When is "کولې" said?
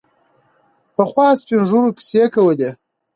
2.33-2.69